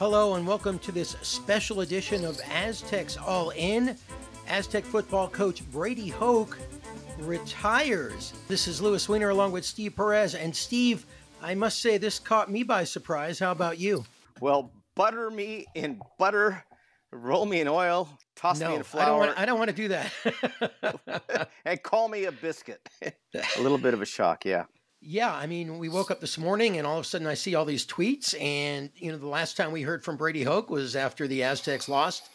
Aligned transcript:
Hello 0.00 0.34
and 0.34 0.44
welcome 0.44 0.80
to 0.80 0.90
this 0.90 1.10
special 1.22 1.82
edition 1.82 2.24
of 2.24 2.40
Aztecs 2.50 3.16
All 3.16 3.50
In. 3.50 3.96
Aztec 4.48 4.84
football 4.84 5.28
coach 5.28 5.64
Brady 5.70 6.08
Hoke 6.08 6.58
retires. 7.20 8.32
This 8.48 8.66
is 8.66 8.82
Louis 8.82 9.08
Weiner 9.08 9.28
along 9.28 9.52
with 9.52 9.64
Steve 9.64 9.94
Perez. 9.94 10.34
And 10.34 10.54
Steve, 10.54 11.06
I 11.40 11.54
must 11.54 11.80
say 11.80 11.96
this 11.96 12.18
caught 12.18 12.50
me 12.50 12.64
by 12.64 12.82
surprise. 12.82 13.38
How 13.38 13.52
about 13.52 13.78
you? 13.78 14.04
Well, 14.40 14.72
butter 14.96 15.30
me 15.30 15.64
in 15.76 16.00
butter, 16.18 16.64
roll 17.12 17.46
me 17.46 17.60
in 17.60 17.68
oil, 17.68 18.08
toss 18.34 18.58
no, 18.58 18.70
me 18.70 18.74
in 18.74 18.82
flour. 18.82 19.04
I 19.04 19.06
don't, 19.06 19.18
want, 19.18 19.38
I 19.38 19.46
don't 19.46 19.58
want 19.60 19.70
to 19.70 19.76
do 19.76 19.88
that. 19.88 21.48
and 21.64 21.80
call 21.84 22.08
me 22.08 22.24
a 22.24 22.32
biscuit. 22.32 22.80
a 23.04 23.60
little 23.60 23.78
bit 23.78 23.94
of 23.94 24.02
a 24.02 24.06
shock, 24.06 24.44
yeah. 24.44 24.64
Yeah, 25.06 25.34
I 25.34 25.46
mean, 25.46 25.78
we 25.78 25.90
woke 25.90 26.10
up 26.10 26.20
this 26.22 26.38
morning 26.38 26.78
and 26.78 26.86
all 26.86 26.96
of 26.96 27.04
a 27.04 27.06
sudden 27.06 27.26
I 27.26 27.34
see 27.34 27.54
all 27.54 27.66
these 27.66 27.86
tweets. 27.86 28.34
And, 28.40 28.88
you 28.96 29.12
know, 29.12 29.18
the 29.18 29.26
last 29.28 29.54
time 29.54 29.70
we 29.70 29.82
heard 29.82 30.02
from 30.02 30.16
Brady 30.16 30.42
Hoke 30.42 30.70
was 30.70 30.96
after 30.96 31.28
the 31.28 31.42
Aztecs 31.42 31.90
lost 31.90 32.30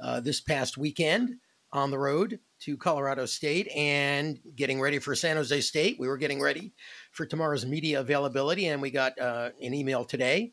uh, 0.00 0.20
this 0.20 0.40
past 0.40 0.78
weekend 0.78 1.34
on 1.72 1.90
the 1.90 1.98
road 1.98 2.38
to 2.60 2.76
Colorado 2.76 3.26
State 3.26 3.66
and 3.74 4.38
getting 4.54 4.80
ready 4.80 5.00
for 5.00 5.16
San 5.16 5.34
Jose 5.34 5.62
State. 5.62 5.96
We 5.98 6.06
were 6.06 6.16
getting 6.16 6.40
ready 6.40 6.74
for 7.10 7.26
tomorrow's 7.26 7.66
media 7.66 7.98
availability, 7.98 8.68
and 8.68 8.80
we 8.80 8.92
got 8.92 9.18
uh, 9.18 9.50
an 9.60 9.74
email 9.74 10.04
today 10.04 10.52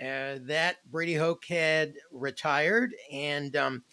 uh, 0.00 0.38
that 0.46 0.76
Brady 0.90 1.14
Hoke 1.14 1.44
had 1.44 1.92
retired. 2.10 2.94
And, 3.12 3.54
um, 3.54 3.84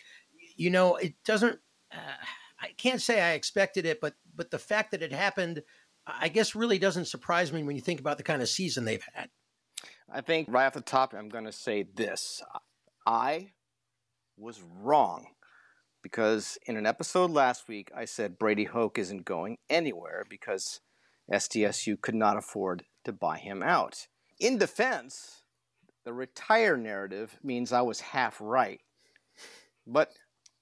you 0.55 0.69
know, 0.69 0.95
it 0.95 1.15
doesn't, 1.25 1.59
uh, 1.91 1.97
I 2.61 2.69
can't 2.77 3.01
say 3.01 3.21
I 3.21 3.33
expected 3.33 3.85
it, 3.85 3.99
but 3.99 4.13
but 4.33 4.51
the 4.51 4.59
fact 4.59 4.91
that 4.91 5.01
it 5.01 5.11
happened 5.11 5.63
I 6.19 6.29
guess 6.29 6.55
really 6.55 6.79
doesn't 6.79 7.05
surprise 7.05 7.51
me 7.51 7.63
when 7.63 7.75
you 7.75 7.81
think 7.81 7.99
about 7.99 8.17
the 8.17 8.23
kind 8.23 8.41
of 8.41 8.49
season 8.49 8.85
they've 8.85 9.05
had. 9.13 9.29
I 10.11 10.21
think 10.21 10.47
right 10.49 10.65
off 10.65 10.73
the 10.73 10.81
top, 10.81 11.13
I'm 11.13 11.29
going 11.29 11.45
to 11.45 11.51
say 11.51 11.83
this. 11.83 12.41
I 13.05 13.51
was 14.37 14.61
wrong 14.61 15.27
because 16.01 16.57
in 16.65 16.77
an 16.77 16.85
episode 16.85 17.31
last 17.31 17.67
week, 17.67 17.91
I 17.95 18.05
said 18.05 18.39
Brady 18.39 18.63
Hoke 18.63 18.97
isn't 18.97 19.25
going 19.25 19.57
anywhere 19.69 20.25
because 20.29 20.79
SDSU 21.31 22.01
could 22.01 22.15
not 22.15 22.37
afford 22.37 22.85
to 23.05 23.11
buy 23.11 23.37
him 23.37 23.61
out. 23.61 24.07
In 24.39 24.57
defense, 24.57 25.43
the 26.05 26.13
retire 26.13 26.77
narrative 26.77 27.37
means 27.43 27.71
I 27.71 27.81
was 27.81 27.99
half 27.99 28.37
right. 28.39 28.81
But 29.85 30.11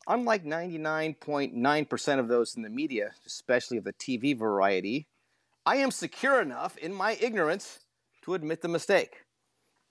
unlike 0.08 0.44
99.9% 0.44 2.20
of 2.20 2.28
those 2.28 2.56
in 2.56 2.64
the 2.64 2.70
media, 2.70 3.11
especially 3.26 3.78
of 3.78 3.84
the 3.84 3.94
TV 3.94 4.38
variety, 4.38 5.08
I 5.68 5.76
am 5.76 5.92
secure 5.92 6.42
enough 6.42 6.78
in 6.78 6.94
my 6.94 7.18
ignorance 7.20 7.80
to 8.22 8.36
admit 8.36 8.62
the 8.62 8.70
mistake. 8.70 9.23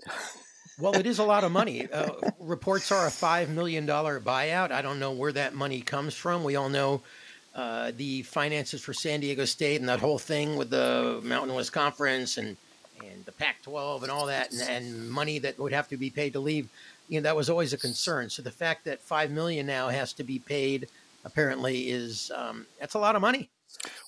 well, 0.78 0.96
it 0.96 1.06
is 1.06 1.18
a 1.18 1.22
lot 1.22 1.44
of 1.44 1.52
money. 1.52 1.86
Uh, 1.92 2.12
reports 2.40 2.90
are 2.90 3.06
a 3.06 3.10
$5 3.10 3.50
million 3.50 3.86
buyout. 3.86 4.70
I 4.70 4.80
don't 4.80 4.98
know 4.98 5.12
where 5.12 5.32
that 5.32 5.54
money 5.54 5.82
comes 5.82 6.14
from. 6.14 6.44
We 6.44 6.56
all 6.56 6.70
know 6.70 7.02
uh, 7.54 7.92
the 7.94 8.22
finances 8.22 8.80
for 8.80 8.94
San 8.94 9.20
Diego 9.20 9.44
State 9.44 9.80
and 9.80 9.88
that 9.90 10.00
whole 10.00 10.18
thing 10.18 10.56
with 10.56 10.70
the 10.70 11.20
Mountain 11.22 11.54
West 11.54 11.74
Conference 11.74 12.38
and, 12.38 12.56
and 13.04 13.26
the 13.26 13.32
Pac 13.32 13.60
12 13.62 14.02
and 14.02 14.10
all 14.10 14.24
that, 14.24 14.52
and, 14.52 14.62
and 14.62 15.10
money 15.10 15.38
that 15.40 15.58
would 15.58 15.74
have 15.74 15.88
to 15.88 15.98
be 15.98 16.08
paid 16.08 16.32
to 16.32 16.40
leave. 16.40 16.70
You 17.10 17.20
know, 17.20 17.24
that 17.24 17.36
was 17.36 17.50
always 17.50 17.74
a 17.74 17.78
concern. 17.78 18.30
So 18.30 18.40
the 18.40 18.50
fact 18.50 18.86
that 18.86 19.02
5 19.02 19.30
million 19.30 19.66
now 19.66 19.90
has 19.90 20.14
to 20.14 20.24
be 20.24 20.38
paid 20.38 20.88
apparently 21.22 21.90
is 21.90 22.32
um, 22.34 22.64
that's 22.80 22.94
a 22.94 22.98
lot 22.98 23.14
of 23.14 23.20
money. 23.20 23.50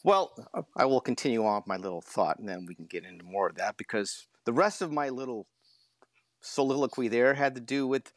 Well, 0.04 0.32
oh, 0.54 0.66
I 0.76 0.84
oh. 0.84 0.88
will 0.88 1.00
continue 1.00 1.44
on 1.44 1.56
with 1.56 1.66
my 1.66 1.76
little 1.76 2.00
thought 2.00 2.38
and 2.38 2.48
then 2.48 2.66
we 2.66 2.74
can 2.74 2.86
get 2.86 3.04
into 3.04 3.24
more 3.24 3.48
of 3.48 3.56
that 3.56 3.76
because 3.76 4.26
the 4.44 4.52
rest 4.52 4.82
of 4.82 4.92
my 4.92 5.08
little 5.08 5.46
soliloquy 6.40 7.08
there 7.08 7.34
had 7.34 7.54
to 7.54 7.60
do 7.60 7.86
with 7.86 8.12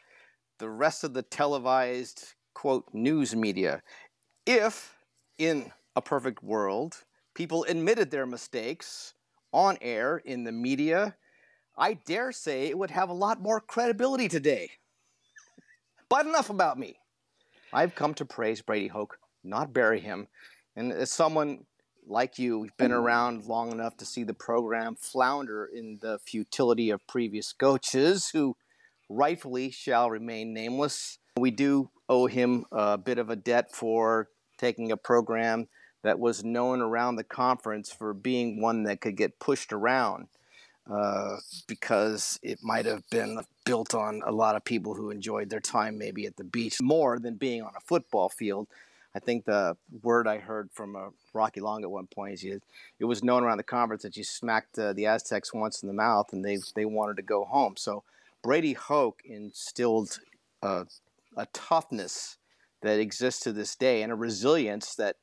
the 0.60 0.70
rest 0.70 1.04
of 1.04 1.14
the 1.14 1.24
televised, 1.24 2.34
quote, 2.54 2.86
news 2.94 3.36
media. 3.36 3.82
If, 4.46 4.96
in 5.38 5.72
a 5.96 6.02
perfect 6.02 6.44
world, 6.44 7.04
people 7.34 7.66
admitted 7.68 8.12
their 8.12 8.26
mistakes 8.26 9.14
on 9.52 9.78
air 9.82 10.18
in 10.18 10.44
the 10.44 10.52
media, 10.52 11.16
I 11.78 11.94
dare 11.94 12.32
say 12.32 12.68
it 12.68 12.78
would 12.78 12.92
have 12.92 13.10
a 13.10 13.14
lot 13.14 13.42
more 13.42 13.60
credibility 13.60 14.28
today. 14.28 14.72
But 16.10 16.26
enough 16.26 16.50
about 16.50 16.78
me. 16.78 16.98
I've 17.74 17.96
come 17.96 18.14
to 18.16 18.26
praise 18.26 18.62
Brady 18.62 18.88
Hoke, 18.88 19.18
not 19.44 19.74
bury 19.74 20.00
him. 20.00 20.28
And 20.76 20.92
as 20.92 21.12
someone 21.12 21.66
like 22.08 22.40
you, 22.40 22.60
we've 22.60 22.78
been 22.78 22.92
around 22.92 23.46
long 23.46 23.72
enough 23.72 23.98
to 23.98 24.06
see 24.06 24.24
the 24.24 24.34
program 24.34 24.96
flounder 24.96 25.66
in 25.66 26.00
the 26.02 26.20
futility 26.20 26.90
of 26.90 27.06
previous 27.08 27.54
coaches 27.54 28.30
who 28.30 28.56
rightfully 29.10 29.72
shall 29.72 30.10
remain 30.10 30.54
nameless. 30.54 31.20
We 31.38 31.52
do 31.52 31.90
owe 32.10 32.28
him 32.28 32.66
a 32.72 32.98
bit 32.98 33.18
of 33.18 33.30
a 33.30 33.36
debt 33.36 33.72
for 33.72 34.30
taking 34.58 34.92
a 34.92 34.98
program 34.98 35.68
that 36.04 36.20
was 36.20 36.44
known 36.44 36.82
around 36.82 37.16
the 37.16 37.24
conference 37.24 37.92
for 37.92 38.14
being 38.14 38.62
one 38.62 38.84
that 38.84 39.02
could 39.02 39.16
get 39.16 39.40
pushed 39.40 39.72
around 39.72 40.28
uh, 40.90 41.38
because 41.68 42.40
it 42.42 42.60
might 42.64 42.86
have 42.86 43.08
been 43.10 43.40
built 43.66 43.94
on 43.94 44.22
a 44.26 44.32
lot 44.32 44.56
of 44.56 44.66
people 44.66 44.96
who 44.96 45.12
enjoyed 45.12 45.50
their 45.50 45.60
time 45.60 45.98
maybe 45.98 46.26
at 46.26 46.38
the 46.38 46.44
beach 46.44 46.82
more 46.82 47.20
than 47.20 47.36
being 47.36 47.62
on 47.62 47.72
a 47.78 47.82
football 47.82 48.30
field. 48.30 48.68
I 49.14 49.20
think 49.20 49.46
the 49.46 49.76
word 50.04 50.28
I 50.28 50.38
heard 50.38 50.70
from 50.72 50.96
uh, 50.96 51.10
Rocky 51.34 51.60
Long 51.60 51.84
at 51.84 51.92
one 51.92 52.08
point 52.08 52.36
is 52.36 52.44
you, 52.44 52.62
it 53.00 53.06
was 53.06 53.24
known 53.24 53.44
around 53.44 53.58
the 53.58 53.64
conference 53.64 54.04
that 54.04 54.16
you 54.16 54.24
smacked 54.24 54.80
uh, 54.80 54.94
the 54.94 55.06
Aztecs 55.06 55.54
once 55.54 55.82
in 55.82 55.88
the 55.88 55.94
mouth 55.94 56.32
and 56.32 56.44
they 56.46 56.58
they 56.76 56.86
wanted 56.86 57.18
to 57.18 57.24
go 57.24 57.44
home. 57.44 57.76
So 57.78 58.04
Brady 58.42 58.74
Hoke 58.74 59.22
instilled 59.26 60.20
uh, 60.64 60.86
a 61.36 61.46
toughness 61.48 62.38
that 62.82 63.00
exists 63.00 63.42
to 63.42 63.52
this 63.52 63.76
day 63.76 64.02
and 64.02 64.12
a 64.12 64.16
resilience 64.16 64.96
that 64.96 65.18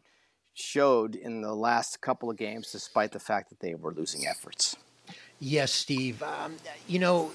showed 0.54 1.14
in 1.14 1.40
the 1.40 1.54
last 1.54 2.00
couple 2.00 2.30
of 2.30 2.36
games, 2.36 2.72
despite 2.72 3.12
the 3.12 3.20
fact 3.20 3.48
that 3.48 3.60
they 3.60 3.74
were 3.74 3.92
losing 3.92 4.26
efforts. 4.26 4.76
Yes, 5.40 5.72
Steve. 5.72 6.22
Um, 6.22 6.56
you 6.86 6.98
know, 6.98 7.30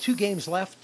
two 0.00 0.16
games 0.16 0.48
left 0.48 0.78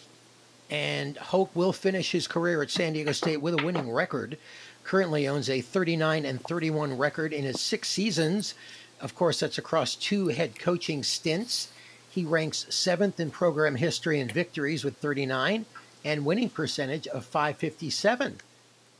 and 0.70 1.16
Hoke 1.16 1.54
will 1.54 1.72
finish 1.72 2.12
his 2.12 2.26
career 2.26 2.62
at 2.62 2.70
San 2.70 2.94
Diego 2.94 3.12
State 3.12 3.41
with 3.42 3.60
a 3.60 3.64
winning 3.64 3.91
record. 3.91 4.38
Currently 4.82 5.28
owns 5.28 5.48
a 5.48 5.60
39 5.60 6.25
and 6.25 6.41
31 6.42 6.97
record 6.97 7.32
in 7.32 7.44
his 7.44 7.60
six 7.60 7.88
seasons. 7.88 8.54
Of 9.00 9.14
course, 9.14 9.41
that's 9.41 9.58
across 9.58 9.94
two 9.94 10.28
head 10.28 10.58
coaching 10.58 11.02
stints. 11.02 11.69
He 12.10 12.25
ranks 12.25 12.66
seventh 12.69 13.19
in 13.19 13.30
program 13.30 13.76
history 13.76 14.20
in 14.20 14.28
victories 14.28 14.84
with 14.84 14.97
39 14.98 15.66
and 16.04 16.25
winning 16.25 16.50
percentage 16.50 17.06
of 17.08 17.25
557. 17.25 18.41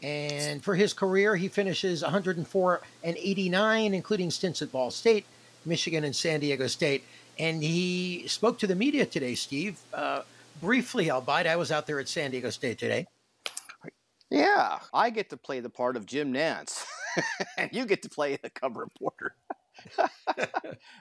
And 0.02 0.62
for 0.62 0.75
his 0.75 0.92
career, 0.92 1.36
he 1.36 1.48
finishes 1.48 2.02
104 2.02 2.81
and 3.02 3.16
89, 3.16 3.94
including 3.94 4.31
stints 4.31 4.60
at 4.62 4.72
Ball 4.72 4.91
State, 4.91 5.25
Michigan, 5.64 6.04
and 6.04 6.14
San 6.14 6.41
Diego 6.41 6.66
State. 6.66 7.04
And 7.38 7.62
he 7.62 8.25
spoke 8.26 8.58
to 8.58 8.66
the 8.66 8.75
media 8.75 9.06
today, 9.06 9.34
Steve. 9.34 9.78
Uh, 9.92 10.22
briefly, 10.60 11.10
albeit 11.10 11.47
I 11.47 11.56
was 11.56 11.70
out 11.72 11.87
there 11.87 12.00
at 12.00 12.09
San 12.09 12.31
Diego 12.31 12.50
State 12.50 12.78
today. 12.78 13.06
Yeah, 14.31 14.78
I 14.92 15.10
get 15.10 15.31
to 15.31 15.37
play 15.37 15.60
the 15.60 15.70
part 15.70 15.97
of 15.97 16.06
Jim 16.06 16.32
Nantz, 16.32 16.84
and 17.59 17.70
you 17.72 17.87
get 17.87 18.03
to 18.03 18.09
play 18.09 18.37
the 18.42 18.50
cover 18.50 18.81
reporter. 18.81 19.37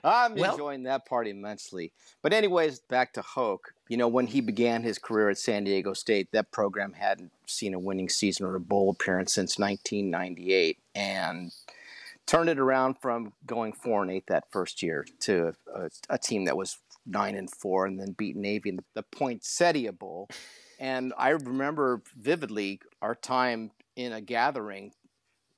I'm 0.04 0.36
well, 0.36 0.52
enjoying 0.52 0.84
that 0.84 1.06
part 1.06 1.28
immensely. 1.28 1.94
But 2.22 2.34
anyways, 2.34 2.80
back 2.80 3.14
to 3.14 3.22
Hoke. 3.22 3.74
You 3.88 3.98
know, 3.98 4.08
when 4.08 4.28
he 4.28 4.42
began 4.42 4.84
his 4.84 5.00
career 5.00 5.30
at 5.30 5.38
San 5.38 5.64
Diego 5.64 5.94
State, 5.94 6.32
that 6.32 6.52
program 6.52 6.94
hadn't 6.94 7.32
seen 7.48 7.74
a 7.74 7.80
winning 7.80 8.10
season 8.10 8.46
or 8.46 8.56
a 8.56 8.60
bowl 8.60 8.90
appearance 8.90 9.34
since 9.34 9.58
1998, 9.58 10.80
and 10.96 11.52
turned 12.26 12.50
it 12.50 12.60
around 12.60 12.96
from 13.02 13.34
going 13.46 13.74
four 13.74 14.02
and 14.02 14.12
eight 14.12 14.28
that 14.28 14.52
first 14.52 14.82
year 14.82 15.06
to 15.20 15.54
a, 15.74 15.90
a 16.10 16.18
team 16.18 16.46
that 16.46 16.58
was 16.58 16.78
nine 17.06 17.36
and 17.36 17.50
four, 17.52 17.86
and 17.86 18.00
then 18.00 18.16
beat 18.18 18.36
Navy 18.36 18.70
in 18.70 18.80
the, 18.94 19.04
Poinsettia 19.04 19.92
Bowl. 19.92 20.30
And 20.80 21.14
I 21.18 21.30
remember 21.30 22.02
vividly 22.18 22.82
our 23.02 23.16
time 23.16 23.72
in 23.96 24.12
a 24.14 24.22
gathering 24.22 24.92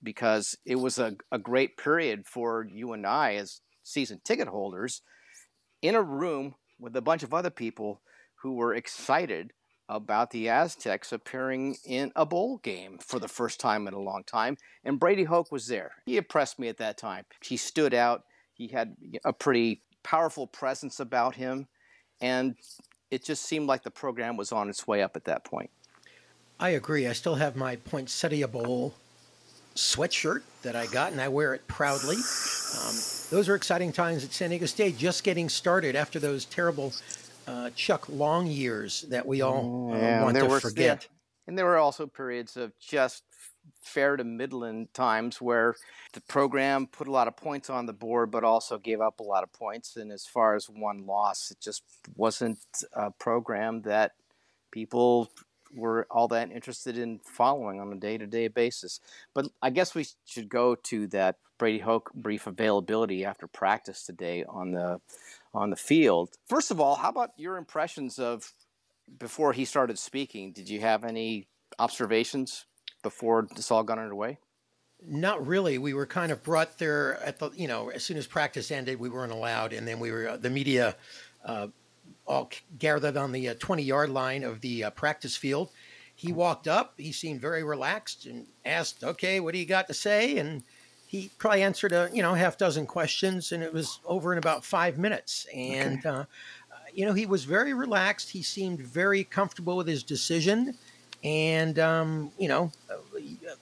because 0.03 0.57
it 0.65 0.75
was 0.75 0.99
a, 0.99 1.15
a 1.31 1.39
great 1.39 1.77
period 1.77 2.25
for 2.25 2.67
you 2.71 2.93
and 2.93 3.05
I 3.05 3.35
as 3.35 3.61
season 3.83 4.21
ticket 4.23 4.47
holders 4.47 5.01
in 5.81 5.95
a 5.95 6.01
room 6.01 6.55
with 6.79 6.95
a 6.95 7.01
bunch 7.01 7.23
of 7.23 7.33
other 7.33 7.49
people 7.49 8.01
who 8.41 8.53
were 8.53 8.75
excited 8.75 9.53
about 9.87 10.31
the 10.31 10.49
Aztecs 10.49 11.11
appearing 11.11 11.77
in 11.85 12.11
a 12.15 12.25
bowl 12.25 12.57
game 12.57 12.97
for 12.99 13.19
the 13.19 13.27
first 13.27 13.59
time 13.59 13.87
in 13.87 13.93
a 13.93 13.99
long 13.99 14.23
time. 14.23 14.57
And 14.83 14.99
Brady 14.99 15.23
Hoke 15.23 15.51
was 15.51 15.67
there. 15.67 15.91
He 16.05 16.17
impressed 16.17 16.59
me 16.59 16.67
at 16.67 16.77
that 16.77 16.97
time. 16.97 17.25
He 17.43 17.57
stood 17.57 17.93
out. 17.93 18.23
He 18.53 18.67
had 18.67 18.95
a 19.23 19.33
pretty 19.33 19.81
powerful 20.09 20.45
presence 20.47 20.99
about 20.99 21.35
him, 21.35 21.67
and 22.21 22.55
it 23.11 23.23
just 23.25 23.43
seemed 23.43 23.67
like 23.67 23.83
the 23.83 23.91
program 23.91 24.37
was 24.37 24.51
on 24.51 24.69
its 24.69 24.87
way 24.87 25.01
up 25.01 25.15
at 25.15 25.25
that 25.25 25.43
point. 25.43 25.69
I 26.59 26.69
agree. 26.69 27.07
I 27.07 27.13
still 27.13 27.35
have 27.35 27.55
my 27.55 27.75
Poinsettia 27.77 28.47
Bowl 28.47 28.93
sweatshirt 29.75 30.43
that 30.61 30.75
I 30.75 30.85
got, 30.85 31.11
and 31.11 31.19
I 31.19 31.27
wear 31.27 31.53
it 31.53 31.67
proudly. 31.67 32.15
Um, 32.15 32.95
those 33.31 33.49
are 33.49 33.55
exciting 33.55 33.91
times 33.91 34.23
at 34.23 34.31
San 34.31 34.51
Diego 34.51 34.67
State, 34.67 34.97
just 34.97 35.23
getting 35.23 35.49
started 35.49 35.95
after 35.95 36.19
those 36.19 36.45
terrible 36.45 36.93
uh, 37.47 37.71
Chuck 37.75 38.07
Long 38.07 38.47
years 38.47 39.01
that 39.09 39.25
we 39.25 39.41
all 39.41 39.91
uh, 39.93 39.97
Yeah, 39.97 40.23
want 40.23 40.37
to 40.37 40.45
were- 40.45 40.59
forget. 40.59 41.03
yeah. 41.03 41.09
And 41.47 41.57
there 41.57 41.65
were 41.65 41.77
also 41.77 42.07
periods 42.07 42.57
of 42.57 42.71
just 42.79 43.23
fair 43.81 44.17
to 44.17 44.23
Midland 44.23 44.93
times 44.93 45.41
where 45.41 45.75
the 46.13 46.21
program 46.21 46.87
put 46.87 47.07
a 47.07 47.11
lot 47.11 47.27
of 47.27 47.37
points 47.37 47.69
on 47.69 47.85
the 47.85 47.93
board, 47.93 48.31
but 48.31 48.43
also 48.43 48.77
gave 48.77 49.01
up 49.01 49.19
a 49.19 49.23
lot 49.23 49.43
of 49.43 49.53
points. 49.53 49.95
And 49.95 50.11
as 50.11 50.25
far 50.25 50.55
as 50.55 50.65
one 50.65 51.05
loss, 51.05 51.51
it 51.51 51.59
just 51.61 51.83
wasn't 52.15 52.59
a 52.93 53.11
program 53.11 53.83
that 53.83 54.13
people 54.71 55.31
were 55.73 56.07
all 56.09 56.27
that 56.29 56.51
interested 56.51 56.97
in 56.97 57.19
following 57.19 57.79
on 57.79 57.91
a 57.91 57.97
day 57.97 58.17
to 58.17 58.27
day 58.27 58.47
basis. 58.47 58.99
But 59.33 59.47
I 59.61 59.69
guess 59.69 59.93
we 59.93 60.07
should 60.25 60.49
go 60.49 60.75
to 60.75 61.07
that 61.07 61.37
Brady 61.57 61.79
Hoke 61.79 62.11
brief 62.13 62.47
availability 62.47 63.25
after 63.25 63.47
practice 63.47 64.05
today 64.05 64.43
on 64.47 64.71
the 64.71 64.99
on 65.53 65.69
the 65.69 65.75
field. 65.75 66.29
First 66.47 66.71
of 66.71 66.79
all, 66.81 66.95
how 66.95 67.09
about 67.09 67.31
your 67.37 67.57
impressions 67.57 68.19
of 68.19 68.53
before 69.17 69.53
he 69.53 69.65
started 69.65 69.97
speaking? 69.97 70.51
Did 70.51 70.69
you 70.69 70.81
have 70.81 71.03
any 71.03 71.47
observations 71.79 72.65
before 73.05 73.47
this 73.55 73.69
all 73.69 73.83
got 73.83 73.99
underway? 73.99 74.39
Not 75.07 75.45
really. 75.45 75.77
We 75.77 75.93
were 75.93 76.07
kind 76.07 76.31
of 76.31 76.41
brought 76.41 76.79
there 76.79 77.21
at 77.23 77.37
the, 77.37 77.51
you 77.55 77.67
know, 77.67 77.89
as 77.89 78.03
soon 78.03 78.17
as 78.17 78.25
practice 78.25 78.71
ended, 78.71 78.99
we 78.99 79.09
weren't 79.09 79.31
allowed, 79.31 79.73
and 79.73 79.87
then 79.87 79.99
we 79.99 80.09
were 80.09 80.29
uh, 80.29 80.37
the 80.37 80.49
media 80.49 80.95
uh, 81.45 81.67
all 82.25 82.49
gathered 82.79 83.15
on 83.15 83.31
the 83.31 83.49
uh, 83.49 83.53
20 83.59 83.83
yard 83.83 84.09
line 84.09 84.43
of 84.43 84.61
the 84.61 84.85
uh, 84.85 84.89
practice 84.89 85.37
field. 85.37 85.69
He 86.15 86.33
walked 86.33 86.67
up. 86.67 86.95
He 86.97 87.11
seemed 87.11 87.41
very 87.41 87.63
relaxed 87.63 88.25
and 88.25 88.47
asked, 88.65 89.03
"Okay, 89.03 89.39
what 89.39 89.53
do 89.53 89.59
you 89.59 89.67
got 89.67 89.87
to 89.89 89.93
say?" 89.93 90.39
And 90.39 90.63
he 91.05 91.29
probably 91.37 91.61
answered 91.61 91.91
a 91.91 92.09
you 92.11 92.23
know 92.23 92.33
half 92.33 92.57
dozen 92.57 92.87
questions, 92.87 93.51
and 93.51 93.61
it 93.61 93.71
was 93.71 93.99
over 94.05 94.31
in 94.31 94.39
about 94.39 94.65
five 94.65 94.97
minutes. 94.97 95.45
And 95.53 96.03
uh, 96.03 96.25
uh, 96.71 96.75
you 96.93 97.05
know, 97.05 97.13
he 97.13 97.27
was 97.27 97.43
very 97.43 97.75
relaxed. 97.75 98.31
He 98.31 98.41
seemed 98.41 98.79
very 98.79 99.23
comfortable 99.23 99.77
with 99.77 99.87
his 99.87 100.01
decision. 100.01 100.75
And 101.25 101.79
um, 101.79 102.31
you 102.37 102.47
know, 102.47 102.71
uh, 102.89 102.97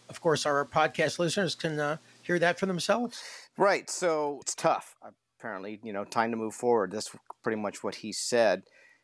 of 0.10 0.19
course, 0.19 0.45
our 0.45 0.65
podcast 0.65 1.18
listeners 1.18 1.56
can 1.56 1.80
uh, 1.80 1.98
hear 2.21 2.38
that 2.39 2.60
for 2.60 2.65
themselves. 2.65 3.24
Right. 3.57 3.89
So 3.89 4.39
it's 4.42 4.54
tough. 4.54 4.95
Apparently, 5.39 5.80
you 5.81 5.94
know, 5.94 6.04
time 6.04 6.31
to 6.31 6.38
move 6.38 6.54
forward. 6.54 6.92
That's 6.92 7.15
pretty 7.42 7.60
much 7.60 7.81
what 7.81 7.95
he 7.95 8.12
said, 8.12 8.63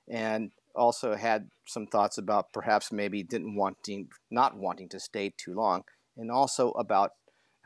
and 0.10 0.52
also 0.76 1.16
had 1.16 1.50
some 1.66 1.88
thoughts 1.88 2.18
about 2.18 2.52
perhaps 2.52 2.92
maybe 2.92 3.24
didn't 3.24 3.56
wanting 3.56 4.10
not 4.30 4.58
wanting 4.58 4.90
to 4.90 5.00
stay 5.00 5.34
too 5.38 5.54
long, 5.54 5.84
and 6.18 6.30
also 6.30 6.72
about 6.72 7.12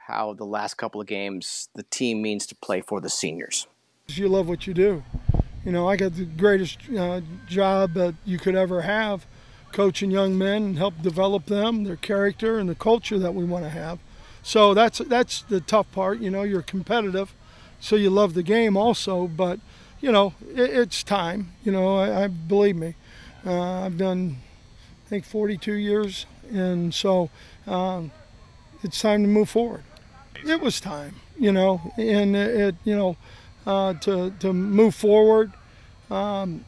how 0.08 0.34
the 0.34 0.46
last 0.46 0.76
couple 0.76 1.02
of 1.02 1.08
games 1.08 1.70
the 1.74 1.84
team 1.84 2.22
means 2.22 2.46
to 2.46 2.56
play 2.56 2.82
for 2.82 3.02
the 3.02 3.10
seniors. 3.10 3.66
you 4.08 4.28
love 4.28 4.48
what 4.48 4.68
you 4.68 4.76
do. 4.76 5.04
You 5.66 5.72
know, 5.72 5.88
I 5.88 5.96
got 5.96 6.14
the 6.14 6.26
greatest 6.26 6.78
uh, 6.96 7.22
job 7.48 7.94
that 7.94 8.16
you 8.26 8.38
could 8.38 8.56
ever 8.56 8.82
have, 8.82 9.26
coaching 9.74 10.12
young 10.12 10.38
men 10.38 10.64
and 10.64 10.78
help 10.78 11.02
develop 11.02 11.48
them, 11.48 11.84
their 11.84 11.98
character, 11.98 12.58
and 12.60 12.70
the 12.70 12.76
culture 12.76 13.20
that 13.20 13.34
we 13.34 13.44
want 13.44 13.66
to 13.66 13.70
have. 13.70 14.00
So 14.44 14.74
that's 14.74 15.00
that's 15.00 15.42
the 15.42 15.60
tough 15.60 15.92
part. 15.92 16.20
You 16.20 16.30
know, 16.30 16.44
you're 16.44 16.62
competitive, 16.62 17.34
so 17.80 17.96
you 17.96 18.10
love 18.10 18.34
the 18.34 18.44
game 18.44 18.78
also. 18.78 19.28
But 19.28 19.60
you 20.00 20.12
know, 20.12 20.34
it, 20.54 20.70
it's 20.70 21.04
time. 21.04 21.54
You 21.64 21.72
know, 21.72 21.98
I, 21.98 22.26
I 22.26 22.28
believe 22.28 22.76
me. 22.76 22.96
Uh, 23.46 23.86
I've 23.86 23.98
done, 23.98 24.38
I 25.06 25.10
think, 25.10 25.26
42 25.26 25.74
years, 25.74 26.26
and 26.50 26.94
so 26.94 27.30
um, 27.68 28.12
it's 28.84 29.02
time 29.02 29.24
to 29.24 29.28
move 29.28 29.50
forward. 29.50 29.84
It 30.46 30.62
was 30.62 30.80
time. 30.80 31.16
You 31.38 31.52
know, 31.52 31.94
and 31.98 32.36
it, 32.36 32.56
it 32.56 32.76
you 32.84 32.96
know 32.96 33.18
uh, 33.66 33.94
to 33.94 34.32
to 34.40 34.54
move 34.54 34.94
forward. 34.94 35.54
Um, 36.12 36.66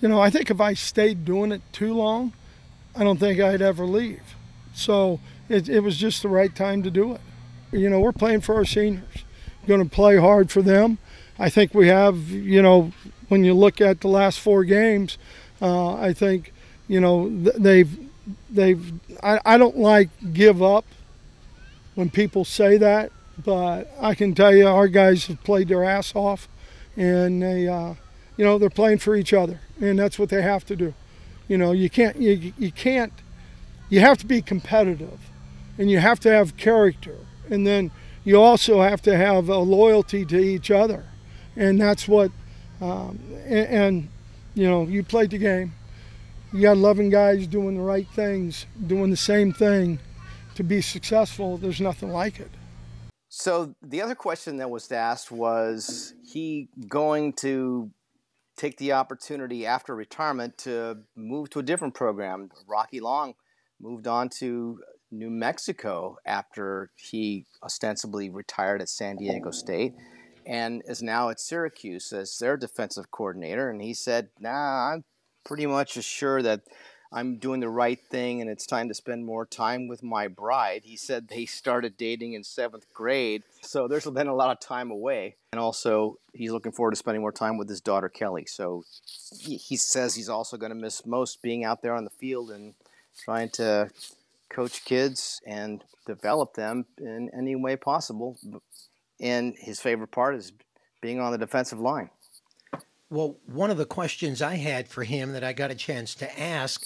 you 0.00 0.08
know, 0.08 0.20
I 0.20 0.30
think 0.30 0.50
if 0.50 0.60
I 0.60 0.74
stayed 0.74 1.24
doing 1.24 1.50
it 1.50 1.62
too 1.72 1.94
long, 1.94 2.32
I 2.96 3.04
don't 3.04 3.18
think 3.18 3.40
I'd 3.40 3.62
ever 3.62 3.86
leave. 3.86 4.22
So 4.74 5.20
it, 5.48 5.68
it 5.68 5.80
was 5.80 5.96
just 5.96 6.22
the 6.22 6.28
right 6.28 6.54
time 6.54 6.82
to 6.82 6.90
do 6.90 7.12
it. 7.12 7.20
You 7.72 7.90
know, 7.90 8.00
we're 8.00 8.12
playing 8.12 8.40
for 8.40 8.54
our 8.54 8.64
seniors. 8.64 9.24
Going 9.66 9.82
to 9.82 9.88
play 9.88 10.16
hard 10.16 10.50
for 10.50 10.62
them. 10.62 10.98
I 11.38 11.48
think 11.50 11.74
we 11.74 11.88
have. 11.88 12.30
You 12.30 12.62
know, 12.62 12.92
when 13.28 13.44
you 13.44 13.54
look 13.54 13.80
at 13.80 14.00
the 14.00 14.08
last 14.08 14.38
four 14.38 14.64
games, 14.64 15.18
uh, 15.60 15.94
I 15.94 16.12
think 16.12 16.52
you 16.86 17.00
know 17.00 17.28
they've 17.30 17.98
they've. 18.50 18.92
I, 19.22 19.40
I 19.44 19.58
don't 19.58 19.78
like 19.78 20.10
give 20.32 20.62
up 20.62 20.84
when 21.94 22.10
people 22.10 22.44
say 22.44 22.76
that, 22.76 23.10
but 23.42 23.90
I 24.00 24.14
can 24.14 24.34
tell 24.34 24.54
you 24.54 24.68
our 24.68 24.88
guys 24.88 25.26
have 25.26 25.42
played 25.44 25.68
their 25.68 25.84
ass 25.84 26.14
off, 26.14 26.48
and 26.96 27.42
they, 27.42 27.68
uh, 27.68 27.94
you 28.36 28.44
know, 28.44 28.58
they're 28.58 28.70
playing 28.70 28.98
for 28.98 29.16
each 29.16 29.32
other, 29.32 29.60
and 29.80 29.98
that's 29.98 30.18
what 30.18 30.28
they 30.28 30.42
have 30.42 30.64
to 30.66 30.76
do. 30.76 30.94
You 31.48 31.58
know, 31.58 31.72
you 31.72 31.90
can't, 31.90 32.16
you, 32.16 32.52
you 32.58 32.72
can't, 32.72 33.12
you 33.90 34.00
have 34.00 34.18
to 34.18 34.26
be 34.26 34.40
competitive, 34.40 35.20
and 35.78 35.90
you 35.90 35.98
have 35.98 36.20
to 36.20 36.30
have 36.30 36.56
character, 36.56 37.16
and 37.50 37.66
then 37.66 37.90
you 38.24 38.40
also 38.40 38.80
have 38.80 39.02
to 39.02 39.16
have 39.16 39.48
a 39.48 39.58
loyalty 39.58 40.24
to 40.24 40.38
each 40.38 40.70
other, 40.70 41.04
and 41.56 41.80
that's 41.80 42.08
what, 42.08 42.30
um, 42.80 43.18
and, 43.44 43.68
and 43.68 44.08
you 44.54 44.68
know, 44.68 44.84
you 44.84 45.02
played 45.02 45.30
the 45.30 45.38
game. 45.38 45.74
You 46.52 46.62
got 46.62 46.76
11 46.76 47.10
guys 47.10 47.46
doing 47.48 47.76
the 47.76 47.82
right 47.82 48.06
things, 48.14 48.66
doing 48.86 49.10
the 49.10 49.16
same 49.16 49.52
thing. 49.52 49.98
To 50.54 50.62
be 50.62 50.80
successful, 50.80 51.58
there's 51.58 51.80
nothing 51.80 52.10
like 52.10 52.38
it. 52.38 52.50
So 53.28 53.74
the 53.82 54.00
other 54.00 54.14
question 54.14 54.58
that 54.58 54.70
was 54.70 54.90
asked 54.92 55.32
was 55.32 56.14
he 56.24 56.68
going 56.88 57.32
to 57.34 57.90
take 58.56 58.78
the 58.78 58.92
opportunity 58.92 59.66
after 59.66 59.94
retirement 59.94 60.58
to 60.58 60.98
move 61.16 61.50
to 61.50 61.58
a 61.58 61.62
different 61.62 61.94
program? 61.94 62.50
Rocky 62.66 63.00
Long 63.00 63.34
moved 63.80 64.06
on 64.06 64.28
to 64.40 64.80
New 65.10 65.30
Mexico 65.30 66.16
after 66.26 66.90
he 66.96 67.46
ostensibly 67.62 68.30
retired 68.30 68.80
at 68.80 68.88
San 68.88 69.16
Diego 69.16 69.50
State 69.50 69.94
and 70.46 70.82
is 70.86 71.02
now 71.02 71.30
at 71.30 71.40
Syracuse 71.40 72.12
as 72.12 72.38
their 72.38 72.56
defensive 72.56 73.10
coordinator. 73.10 73.70
And 73.70 73.80
he 73.80 73.94
said, 73.94 74.28
Nah, 74.38 74.92
I'm 74.92 75.04
pretty 75.44 75.66
much 75.66 76.02
sure 76.02 76.42
that 76.42 76.62
I'm 77.14 77.36
doing 77.36 77.60
the 77.60 77.68
right 77.68 78.00
thing 78.10 78.40
and 78.40 78.50
it's 78.50 78.66
time 78.66 78.88
to 78.88 78.94
spend 78.94 79.24
more 79.24 79.46
time 79.46 79.86
with 79.86 80.02
my 80.02 80.26
bride. 80.26 80.82
He 80.84 80.96
said 80.96 81.28
they 81.28 81.46
started 81.46 81.96
dating 81.96 82.32
in 82.32 82.42
seventh 82.42 82.92
grade, 82.92 83.44
so 83.62 83.86
there's 83.86 84.04
been 84.04 84.26
a 84.26 84.34
lot 84.34 84.50
of 84.50 84.58
time 84.58 84.90
away. 84.90 85.36
And 85.52 85.60
also, 85.60 86.18
he's 86.32 86.50
looking 86.50 86.72
forward 86.72 86.90
to 86.90 86.96
spending 86.96 87.20
more 87.20 87.30
time 87.30 87.56
with 87.56 87.68
his 87.68 87.80
daughter 87.80 88.08
Kelly. 88.08 88.46
So 88.46 88.82
he 89.38 89.76
says 89.76 90.16
he's 90.16 90.28
also 90.28 90.56
going 90.56 90.70
to 90.70 90.76
miss 90.76 91.06
most 91.06 91.40
being 91.40 91.64
out 91.64 91.82
there 91.82 91.94
on 91.94 92.02
the 92.02 92.10
field 92.10 92.50
and 92.50 92.74
trying 93.24 93.50
to 93.50 93.90
coach 94.48 94.84
kids 94.84 95.40
and 95.46 95.84
develop 96.06 96.54
them 96.54 96.86
in 96.98 97.30
any 97.32 97.54
way 97.54 97.76
possible. 97.76 98.36
And 99.20 99.54
his 99.56 99.80
favorite 99.80 100.10
part 100.10 100.34
is 100.34 100.52
being 101.00 101.20
on 101.20 101.30
the 101.30 101.38
defensive 101.38 101.78
line. 101.78 102.10
Well, 103.10 103.38
one 103.46 103.70
of 103.70 103.76
the 103.76 103.84
questions 103.84 104.42
I 104.42 104.54
had 104.54 104.88
for 104.88 105.04
him 105.04 105.32
that 105.32 105.44
I 105.44 105.52
got 105.52 105.70
a 105.70 105.74
chance 105.74 106.14
to 106.16 106.40
ask 106.40 106.84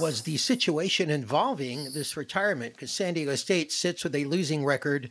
was 0.00 0.22
the 0.22 0.36
situation 0.36 1.08
involving 1.08 1.92
this 1.92 2.16
retirement 2.16 2.74
because 2.74 2.90
San 2.90 3.14
Diego 3.14 3.36
State 3.36 3.72
sits 3.72 4.04
with 4.04 4.14
a 4.14 4.24
losing 4.24 4.64
record, 4.64 5.10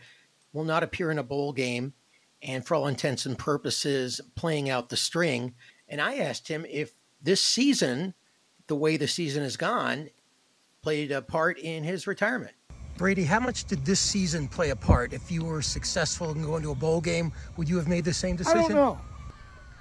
will 0.53 0.65
not 0.65 0.84
appear 0.84 1.10
in 1.10 1.17
a 1.17 1.24
bowl 1.24 1.53
game, 1.53 1.93
and 2.41 2.65
for 2.65 2.75
all 2.75 2.88
intents 2.88 3.25
and 3.25 3.38
purposes, 3.38 4.20
playing 4.36 4.70
out 4.70 4.89
the 4.89 4.98
string. 4.98 5.55
And 5.88 6.01
I 6.01 6.15
asked 6.15 6.48
him 6.48 6.65
if 6.70 6.93
this 7.22 7.41
season, 7.41 8.13
the 8.67 8.75
way 8.75 8.98
the 8.98 9.08
season 9.08 9.43
has 9.43 9.58
gone, 9.58 10.10
played 10.81 11.12
a 11.12 11.22
part 11.22 11.60
in 11.60 11.84
his 11.84 12.08
retirement. 12.08 12.53
Brady, 12.98 13.24
how 13.24 13.39
much 13.39 13.65
did 13.65 13.86
this 13.86 14.00
season 14.00 14.48
play 14.48 14.72
a 14.72 14.75
part? 14.75 15.13
If 15.13 15.31
you 15.31 15.43
were 15.43 15.62
successful 15.62 16.31
in 16.31 16.43
going 16.43 16.62
to 16.63 16.72
a 16.72 16.75
bowl 16.75 17.01
game, 17.01 17.31
would 17.58 17.70
you 17.70 17.77
have 17.77 17.88
made 17.88 18.05
the 18.05 18.13
same 18.13 18.36
decision? 18.36 18.58
I 18.58 18.62
decision? 18.62 18.77
don't 18.77 18.98
know. 18.98 19.05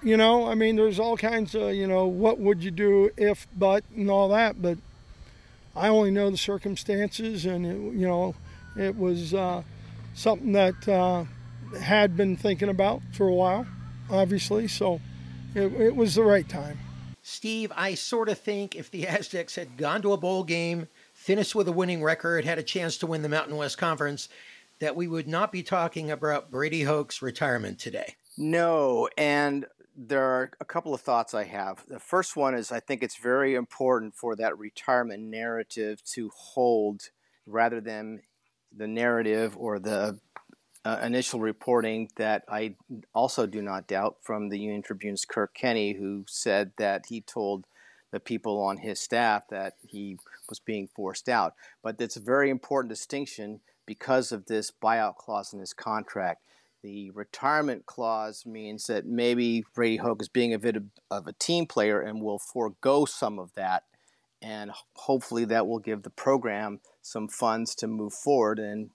You 0.03 0.17
know, 0.17 0.49
I 0.49 0.55
mean, 0.55 0.77
there's 0.77 0.99
all 0.99 1.17
kinds 1.17 1.55
of, 1.55 1.75
you 1.75 1.87
know, 1.87 2.07
what 2.07 2.39
would 2.39 2.65
you 2.65 2.71
do 2.71 3.11
if, 3.17 3.47
but, 3.57 3.85
and 3.95 4.11
all 4.11 4.31
that. 4.31 4.63
But 4.63 4.79
I 5.77 5.89
only 5.89 6.11
know 6.11 6.31
the 6.31 6.39
circumstances, 6.39 7.45
and 7.45 7.67
it, 7.67 7.77
you 7.99 8.09
know, 8.09 8.35
it 8.77 8.97
was 8.97 9.35
uh, 9.35 9.63
something 10.15 10.53
that 10.53 10.89
uh, 10.89 11.25
had 11.79 12.17
been 12.17 12.37
thinking 12.37 12.71
about 12.71 13.03
for 13.13 13.29
a 13.29 13.35
while, 13.35 13.67
obviously. 14.11 14.69
So 14.69 15.01
it, 15.55 15.73
it 15.75 15.95
was 15.95 16.15
the 16.15 16.25
right 16.25 16.49
time. 16.49 16.79
Steve, 17.23 17.71
I 17.77 17.95
sort 17.95 18.31
of 18.31 18.39
think 18.39 18.75
if 18.75 18.91
the 18.91 19.07
Aztecs 19.07 19.55
had 19.55 19.77
gone 19.77 20.01
to 20.03 20.15
a 20.15 20.17
bowl 20.17 20.45
game, 20.45 20.89
finished 21.13 21.55
with 21.55 21.69
a 21.69 21.73
winning 21.73 22.03
record, 22.03 22.47
had 22.47 22.59
a 22.59 22.63
chance 22.63 22.97
to 22.99 23.07
win 23.07 23.21
the 23.21 23.29
Mountain 23.29 23.57
West 23.57 23.77
Conference, 23.77 24.31
that 24.79 24.97
we 24.97 25.07
would 25.07 25.29
not 25.29 25.53
be 25.53 25.63
talking 25.63 26.11
about 26.11 26.51
Brady 26.51 26.85
Hoke's 26.85 27.21
retirement 27.21 27.79
today. 27.79 28.15
No, 28.39 29.11
and 29.19 29.67
there 30.03 30.25
are 30.25 30.51
a 30.61 30.65
couple 30.65 30.95
of 30.95 31.03
thoughts 31.03 31.35
I 31.35 31.45
have. 31.45 31.85
The 31.87 31.99
first 31.99 32.35
one 32.35 32.55
is 32.55 32.73
I 32.73 32.81
think 32.81 33.03
it's 33.03 33.19
very 33.19 33.55
important 33.55 34.15
for 34.15 34.35
that 34.37 34.59
retirement 34.59 35.23
narrative 35.25 36.03
to 36.15 36.31
hold 36.35 37.11
rather 37.47 37.83
than 37.83 38.23
the 38.75 38.87
narrative 38.87 39.55
or 39.59 39.79
the 39.79 40.19
uh, 40.87 41.01
initial 41.03 41.39
reporting 41.39 42.09
that 42.17 42.45
I 42.49 42.77
also 43.15 43.47
do 43.47 43.61
not 43.61 43.89
doubt 43.89 44.17
from 44.23 44.49
the 44.49 44.59
Union 44.59 44.81
Tribune's 44.81 45.27
Kirk 45.27 45.55
Kenney, 45.55 45.93
who 45.93 46.25
said 46.27 46.73
that 46.79 47.07
he 47.11 47.21
told 47.21 47.67
the 48.11 48.21
people 48.21 48.59
on 48.63 48.79
his 48.79 48.99
staff 48.99 49.49
that 49.51 49.75
he 49.87 50.17
was 50.49 50.61
being 50.61 50.89
forced 50.97 51.29
out. 51.29 51.55
But 51.83 51.99
that's 51.99 52.17
a 52.17 52.21
very 52.21 52.49
important 52.49 52.89
distinction 52.89 53.61
because 53.85 54.33
of 54.33 54.47
this 54.47 54.71
buyout 54.71 55.17
clause 55.17 55.53
in 55.53 55.61
his 55.61 55.75
contract. 55.75 56.43
The 56.83 57.11
retirement 57.11 57.85
clause 57.87 58.47
means 58.47 58.87
that 58.87 59.07
maybe 59.07 59.65
Brady 59.75 59.99
Hoke 59.99 60.23
is 60.23 60.29
being 60.29 60.55
a 60.55 60.59
bit 60.59 60.77
of, 60.77 61.27
a 61.27 61.33
team 61.35 61.67
player 61.67 62.01
and 62.01 62.23
will 62.23 62.39
forego 62.39 63.05
some 63.05 63.39
of 63.39 63.53
that. 63.55 63.85
And 64.41 64.71
hopefully 64.95 65.45
that 65.47 65.67
will 65.67 65.79
give 65.79 66.03
the 66.03 66.11
program 66.11 66.81
some 67.03 67.29
funds 67.29 67.75
to 67.77 67.87
move 67.87 68.15
forward 68.15 68.59
and 68.59 68.91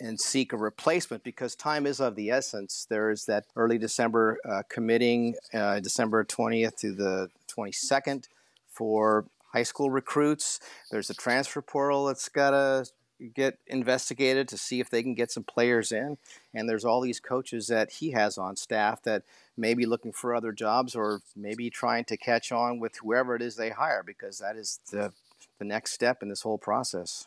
and 0.00 0.20
seek 0.20 0.52
a 0.52 0.56
replacement 0.56 1.24
because 1.24 1.56
time 1.56 1.84
is 1.86 2.00
of 2.00 2.14
the 2.14 2.30
essence. 2.30 2.86
There 2.88 3.10
is 3.10 3.24
that 3.24 3.46
early 3.56 3.78
December 3.78 4.38
uh, 4.48 4.62
committing, 4.68 5.34
uh, 5.52 5.80
December 5.80 6.24
20th 6.24 6.76
to 6.76 6.92
the 6.92 7.28
22nd 7.48 8.28
for 8.70 9.26
high 9.52 9.62
school 9.64 9.90
recruits. 9.90 10.60
There's 10.90 11.10
a 11.10 11.14
transfer 11.14 11.62
portal 11.62 12.06
that's 12.06 12.28
got 12.28 12.50
to 12.50 12.86
get 13.34 13.58
investigated 13.66 14.48
to 14.48 14.56
see 14.56 14.80
if 14.80 14.90
they 14.90 15.02
can 15.02 15.14
get 15.14 15.30
some 15.30 15.44
players 15.44 15.92
in. 15.92 16.18
And 16.54 16.68
there's 16.68 16.84
all 16.84 17.00
these 17.00 17.20
coaches 17.20 17.66
that 17.68 17.92
he 17.92 18.12
has 18.12 18.38
on 18.38 18.56
staff 18.56 19.02
that 19.02 19.22
may 19.56 19.74
be 19.74 19.86
looking 19.86 20.12
for 20.12 20.34
other 20.34 20.52
jobs 20.52 20.94
or 20.94 21.20
maybe 21.36 21.70
trying 21.70 22.04
to 22.04 22.16
catch 22.16 22.52
on 22.52 22.78
with 22.78 22.96
whoever 22.98 23.34
it 23.34 23.42
is 23.42 23.56
they 23.56 23.70
hire 23.70 24.02
because 24.04 24.38
that 24.38 24.56
is 24.56 24.80
the, 24.90 25.12
the 25.58 25.64
next 25.64 25.92
step 25.92 26.22
in 26.22 26.28
this 26.28 26.42
whole 26.42 26.58
process. 26.58 27.26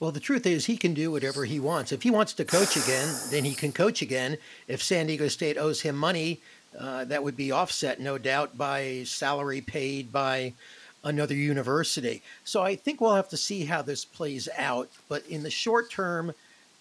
Well, 0.00 0.12
the 0.12 0.20
truth 0.20 0.46
is, 0.46 0.64
he 0.64 0.78
can 0.78 0.94
do 0.94 1.10
whatever 1.12 1.44
he 1.44 1.60
wants. 1.60 1.92
If 1.92 2.02
he 2.02 2.10
wants 2.10 2.32
to 2.34 2.44
coach 2.44 2.74
again, 2.74 3.14
then 3.30 3.44
he 3.44 3.54
can 3.54 3.70
coach 3.70 4.00
again. 4.00 4.38
If 4.66 4.82
San 4.82 5.06
Diego 5.06 5.28
State 5.28 5.58
owes 5.58 5.82
him 5.82 5.94
money, 5.94 6.40
uh, 6.78 7.04
that 7.04 7.22
would 7.22 7.36
be 7.36 7.52
offset, 7.52 8.00
no 8.00 8.16
doubt, 8.16 8.56
by 8.56 9.02
salary 9.04 9.60
paid 9.60 10.10
by 10.10 10.54
another 11.04 11.34
university. 11.34 12.22
So 12.44 12.62
I 12.62 12.76
think 12.76 13.00
we'll 13.00 13.14
have 13.14 13.28
to 13.30 13.36
see 13.36 13.64
how 13.64 13.82
this 13.82 14.04
plays 14.04 14.48
out. 14.56 14.88
But 15.08 15.26
in 15.26 15.42
the 15.42 15.50
short 15.50 15.90
term, 15.90 16.32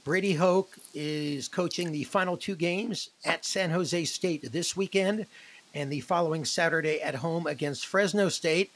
Brady 0.03 0.33
Hoke 0.33 0.77
is 0.93 1.47
coaching 1.47 1.91
the 1.91 2.03
final 2.03 2.37
two 2.37 2.55
games 2.55 3.09
at 3.25 3.45
San 3.45 3.69
Jose 3.69 4.05
State 4.05 4.51
this 4.51 4.75
weekend 4.75 5.25
and 5.73 5.91
the 5.91 5.99
following 6.01 6.45
Saturday 6.45 7.01
at 7.01 7.15
home 7.15 7.47
against 7.47 7.85
Fresno 7.85 8.29
State. 8.29 8.71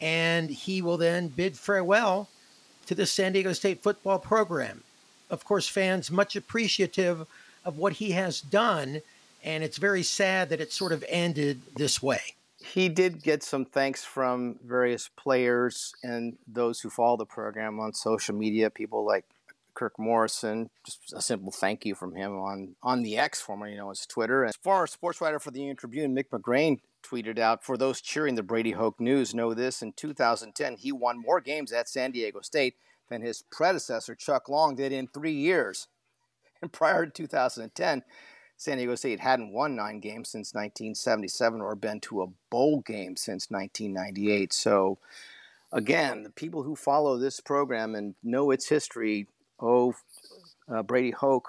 And 0.00 0.50
he 0.50 0.82
will 0.82 0.98
then 0.98 1.28
bid 1.28 1.56
farewell 1.56 2.28
to 2.86 2.94
the 2.94 3.06
San 3.06 3.32
Diego 3.32 3.52
State 3.52 3.82
football 3.82 4.18
program. 4.18 4.82
Of 5.30 5.44
course, 5.44 5.68
fans 5.68 6.10
much 6.10 6.36
appreciative 6.36 7.26
of 7.64 7.78
what 7.78 7.94
he 7.94 8.12
has 8.12 8.40
done, 8.40 9.00
and 9.42 9.64
it's 9.64 9.78
very 9.78 10.04
sad 10.04 10.50
that 10.50 10.60
it 10.60 10.72
sort 10.72 10.92
of 10.92 11.04
ended 11.08 11.60
this 11.74 12.00
way. 12.00 12.35
He 12.72 12.88
did 12.88 13.22
get 13.22 13.42
some 13.42 13.64
thanks 13.64 14.04
from 14.04 14.58
various 14.64 15.08
players 15.16 15.92
and 16.02 16.36
those 16.46 16.80
who 16.80 16.90
follow 16.90 17.16
the 17.16 17.26
program 17.26 17.78
on 17.80 17.92
social 17.92 18.34
media, 18.34 18.70
people 18.70 19.04
like 19.04 19.24
Kirk 19.74 19.98
Morrison, 19.98 20.70
just 20.84 21.12
a 21.12 21.20
simple 21.20 21.52
thank 21.52 21.84
you 21.84 21.94
from 21.94 22.14
him 22.14 22.32
on, 22.32 22.76
on 22.82 23.02
the 23.02 23.18
X, 23.18 23.40
formerly 23.40 23.76
known 23.76 23.90
as 23.90 24.06
Twitter. 24.06 24.42
And 24.42 24.54
former 24.62 24.86
sports 24.86 25.20
writer 25.20 25.38
for 25.38 25.50
the 25.50 25.60
Union 25.60 25.76
Tribune, 25.76 26.16
Mick 26.16 26.30
McGrane, 26.30 26.78
tweeted 27.04 27.38
out 27.38 27.62
For 27.62 27.76
those 27.76 28.00
cheering 28.00 28.34
the 28.34 28.42
Brady 28.42 28.72
Hoke 28.72 28.98
news, 28.98 29.34
know 29.34 29.54
this 29.54 29.82
in 29.82 29.92
2010, 29.92 30.76
he 30.76 30.90
won 30.90 31.20
more 31.20 31.40
games 31.40 31.72
at 31.72 31.88
San 31.88 32.10
Diego 32.10 32.40
State 32.40 32.76
than 33.08 33.22
his 33.22 33.44
predecessor, 33.52 34.14
Chuck 34.14 34.48
Long, 34.48 34.74
did 34.74 34.92
in 34.92 35.06
three 35.06 35.34
years. 35.34 35.88
And 36.62 36.72
prior 36.72 37.04
to 37.04 37.12
2010, 37.12 38.02
San 38.56 38.78
Diego 38.78 38.94
State 38.94 39.20
hadn't 39.20 39.52
won 39.52 39.76
nine 39.76 40.00
games 40.00 40.30
since 40.30 40.54
1977 40.54 41.60
or 41.60 41.74
been 41.74 42.00
to 42.00 42.22
a 42.22 42.26
bowl 42.50 42.80
game 42.80 43.16
since 43.16 43.50
1998. 43.50 44.52
So, 44.52 44.98
again, 45.72 46.22
the 46.22 46.30
people 46.30 46.62
who 46.62 46.74
follow 46.74 47.18
this 47.18 47.40
program 47.40 47.94
and 47.94 48.14
know 48.22 48.50
its 48.50 48.68
history 48.68 49.28
owe 49.60 49.94
uh, 50.68 50.82
Brady 50.82 51.10
Hoke 51.10 51.48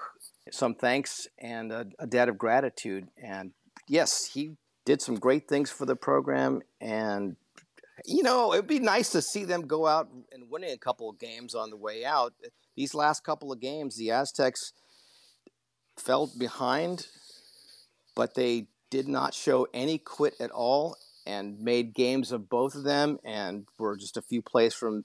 some 0.50 0.74
thanks 0.74 1.28
and 1.38 1.72
a, 1.72 1.86
a 1.98 2.06
debt 2.06 2.28
of 2.28 2.38
gratitude. 2.38 3.08
And 3.22 3.52
yes, 3.88 4.30
he 4.32 4.56
did 4.84 5.00
some 5.02 5.16
great 5.16 5.48
things 5.48 5.70
for 5.70 5.86
the 5.86 5.96
program 5.96 6.62
and 6.80 7.36
you 8.06 8.22
know, 8.22 8.52
it'd 8.54 8.66
be 8.66 8.78
nice 8.78 9.10
to 9.10 9.20
see 9.20 9.44
them 9.44 9.62
go 9.66 9.86
out 9.86 10.08
and 10.32 10.48
winning 10.50 10.70
a 10.70 10.78
couple 10.78 11.10
of 11.10 11.18
games 11.18 11.54
on 11.54 11.70
the 11.70 11.76
way 11.76 12.04
out. 12.04 12.32
These 12.76 12.94
last 12.94 13.24
couple 13.24 13.50
of 13.50 13.60
games, 13.60 13.96
the 13.96 14.12
Aztecs 14.12 14.72
fell 16.00 16.30
behind, 16.38 17.06
but 18.14 18.34
they 18.34 18.66
did 18.90 19.08
not 19.08 19.34
show 19.34 19.66
any 19.74 19.98
quit 19.98 20.34
at 20.40 20.50
all 20.50 20.96
and 21.26 21.60
made 21.60 21.94
games 21.94 22.32
of 22.32 22.48
both 22.48 22.74
of 22.74 22.84
them 22.84 23.18
and 23.24 23.66
were 23.78 23.96
just 23.96 24.16
a 24.16 24.22
few 24.22 24.40
plays 24.40 24.74
from 24.74 25.04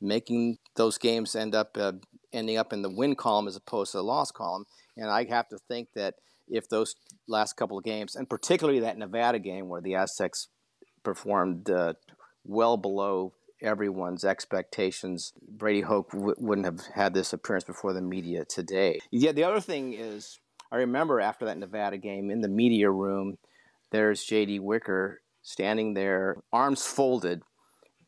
making 0.00 0.58
those 0.76 0.98
games 0.98 1.34
end 1.34 1.54
up 1.54 1.76
uh, 1.78 1.92
ending 2.32 2.58
up 2.58 2.72
in 2.72 2.82
the 2.82 2.90
win 2.90 3.14
column 3.14 3.48
as 3.48 3.56
opposed 3.56 3.92
to 3.92 3.98
the 3.98 4.04
loss 4.04 4.30
column. 4.30 4.66
And 4.96 5.08
I 5.08 5.24
have 5.24 5.48
to 5.48 5.58
think 5.58 5.88
that 5.94 6.16
if 6.48 6.68
those 6.68 6.94
last 7.26 7.54
couple 7.54 7.78
of 7.78 7.84
games, 7.84 8.14
and 8.14 8.28
particularly 8.28 8.80
that 8.80 8.98
Nevada 8.98 9.38
game 9.38 9.68
where 9.68 9.80
the 9.80 9.94
Aztecs 9.94 10.48
performed 11.02 11.70
uh, 11.70 11.94
well 12.44 12.76
below 12.76 13.32
everyone's 13.64 14.24
expectations, 14.24 15.32
Brady 15.48 15.80
Hoke 15.80 16.10
w- 16.12 16.34
wouldn't 16.38 16.66
have 16.66 16.86
had 16.94 17.14
this 17.14 17.32
appearance 17.32 17.64
before 17.64 17.92
the 17.92 18.02
media 18.02 18.44
today. 18.44 19.00
Yeah, 19.10 19.32
the 19.32 19.44
other 19.44 19.60
thing 19.60 19.94
is, 19.94 20.38
I 20.70 20.76
remember 20.76 21.20
after 21.20 21.46
that 21.46 21.58
Nevada 21.58 21.98
game 21.98 22.30
in 22.30 22.40
the 22.40 22.48
media 22.48 22.90
room, 22.90 23.38
there's 23.90 24.22
J.D. 24.24 24.60
Wicker 24.60 25.20
standing 25.42 25.94
there, 25.94 26.36
arms 26.52 26.86
folded, 26.86 27.42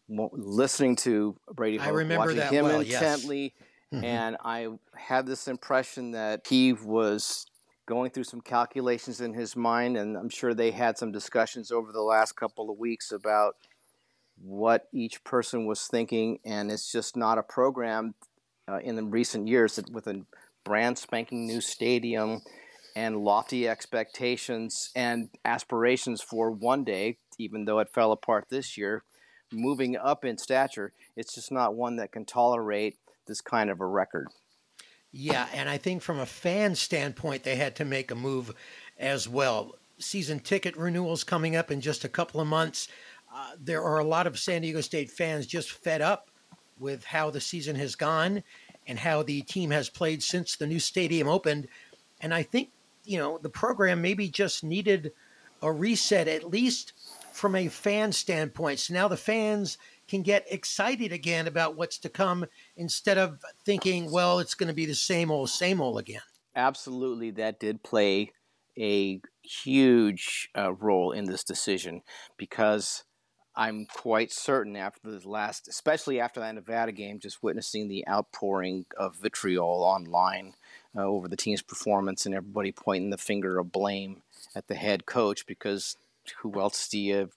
listening 0.09 0.97
to 0.97 1.37
Brady 1.53 1.79
Hoke, 1.79 2.09
watching 2.11 2.41
him 2.41 2.65
well, 2.65 2.81
intently. 2.81 3.55
Yes. 3.55 3.69
Mm-hmm. 3.95 4.05
And 4.05 4.37
I 4.45 4.69
had 4.97 5.27
this 5.27 5.47
impression 5.47 6.13
that 6.13 6.47
he 6.49 6.73
was 6.73 7.47
going 7.87 8.11
through 8.11 8.25
some 8.25 8.41
calculations 8.41 9.21
in 9.21 9.33
his 9.33 9.55
mind, 9.55 9.97
and 9.97 10.17
I'm 10.17 10.29
sure 10.29 10.55
they 10.55 10.73
had 10.73 10.99
some 10.99 11.13
discussions 11.13 11.71
over 11.71 11.93
the 11.93 12.03
last 12.03 12.33
couple 12.33 12.69
of 12.69 12.79
weeks 12.79 13.13
about 13.13 13.55
what 14.40 14.88
each 14.93 15.25
person 15.25 15.66
was 15.66 15.87
thinking, 15.87 16.38
and 16.45 16.71
it's 16.71 16.90
just 16.90 17.16
not 17.16 17.38
a 17.38 17.43
program 17.43 18.14
uh, 18.69 18.78
in 18.78 18.97
the 18.97 19.05
recent 19.05 19.49
years 19.49 19.76
that 19.76 19.90
with 19.90 20.07
a 20.07 20.23
brand 20.64 20.99
spanking 20.99 21.47
new 21.47 21.61
stadium 21.61 22.43
and 22.95 23.19
lofty 23.19 23.69
expectations 23.69 24.90
and 24.97 25.28
aspirations 25.45 26.21
for 26.21 26.50
one 26.50 26.83
day, 26.83 27.19
even 27.38 27.64
though 27.64 27.78
it 27.78 27.93
fell 27.93 28.12
apart 28.12 28.47
this 28.49 28.76
year, 28.76 29.02
moving 29.52 29.97
up 29.97 30.25
in 30.25 30.38
stature, 30.38 30.93
it's 31.16 31.35
just 31.35 31.52
not 31.52 31.75
one 31.75 31.97
that 31.97 32.12
can 32.12 32.25
tolerate 32.25 32.97
this 33.26 33.40
kind 33.40 33.71
of 33.71 33.81
a 33.81 33.87
record. 33.87 34.28
Yeah, 35.12 35.47
and 35.55 35.69
I 35.69 35.78
think 35.78 36.02
from 36.02 36.19
a 36.19 36.26
fan 36.26 36.75
standpoint, 36.75 37.43
they 37.43 37.57
had 37.57 37.76
to 37.76 37.85
make 37.85 38.11
a 38.11 38.14
move 38.14 38.52
as 38.99 39.28
well. 39.28 39.76
Season 39.99 40.40
ticket 40.40 40.76
renewals 40.76 41.25
coming 41.25 41.57
up 41.57 41.71
in 41.71 41.81
just 41.81 42.05
a 42.05 42.09
couple 42.09 42.40
of 42.40 42.47
months. 42.47 42.88
There 43.59 43.83
are 43.83 43.99
a 43.99 44.05
lot 44.05 44.26
of 44.26 44.38
San 44.38 44.62
Diego 44.62 44.81
State 44.81 45.11
fans 45.11 45.47
just 45.47 45.73
fed 45.73 46.02
up 46.02 46.31
with 46.78 47.05
how 47.05 47.31
the 47.31 47.40
season 47.40 47.76
has 47.76 47.95
gone 47.95 48.43
and 48.87 48.99
how 48.99 49.23
the 49.23 49.43
team 49.43 49.71
has 49.71 49.88
played 49.88 50.23
since 50.23 50.57
the 50.57 50.66
new 50.66 50.78
stadium 50.78 51.28
opened. 51.28 51.69
And 52.21 52.33
I 52.33 52.43
think, 52.43 52.71
you 53.05 53.19
know, 53.19 53.38
the 53.38 53.49
program 53.49 54.00
maybe 54.02 54.28
just 54.28 54.62
needed 54.62 55.12
a 55.62 55.73
reset, 55.73 56.28
at 56.28 56.45
least 56.45 56.93
from 57.33 57.55
a 57.55 57.69
fan 57.69 58.12
standpoint. 58.12 58.78
So 58.78 58.95
now 58.95 59.09
the 59.09 59.16
fans 59.16 59.78
can 60.09 60.23
get 60.23 60.47
excited 60.50 61.12
again 61.12 61.47
about 61.47 61.76
what's 61.76 61.99
to 61.99 62.09
come 62.09 62.47
instead 62.76 63.19
of 63.19 63.40
thinking, 63.64 64.11
well, 64.11 64.38
it's 64.38 64.55
going 64.55 64.69
to 64.69 64.75
be 64.75 64.87
the 64.87 64.95
same 64.95 65.31
old, 65.31 65.50
same 65.50 65.81
old 65.81 65.99
again. 65.99 66.21
Absolutely, 66.55 67.31
that 67.33 67.59
did 67.59 67.83
play 67.83 68.33
a 68.78 69.21
huge 69.43 70.49
uh, 70.57 70.73
role 70.75 71.12
in 71.12 71.25
this 71.25 71.45
decision 71.45 72.02
because 72.37 73.05
I'm 73.57 73.87
quite 73.87 74.33
certain 74.33 74.77
after 74.77 75.11
the 75.11 75.27
last, 75.27 75.67
especially 75.67 76.21
after 76.21 76.41
that 76.41 76.55
Nevada 76.55 76.93
game, 76.93 77.19
just 77.19 77.43
witnessing 77.43 77.89
the 77.89 78.07
outpouring 78.07 78.85
of 78.99 79.17
vitriol 79.17 79.83
online 79.83 80.55
uh, 80.95 81.05
over 81.05 81.27
the 81.27 81.37
team's 81.37 81.63
performance 81.63 82.27
and 82.27 82.35
everybody 82.35 82.71
pointing 82.71 83.11
the 83.11 83.17
finger 83.17 83.59
of 83.59 83.73
blame 83.73 84.23
at 84.55 84.69
the 84.69 84.75
head 84.75 85.07
coach 85.07 85.47
because 85.47 85.97
who 86.43 86.61
else 86.61 86.89
do 86.89 86.99
you 86.99 87.31